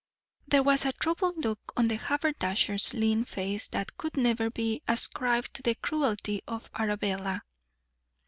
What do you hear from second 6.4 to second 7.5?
of Arabella.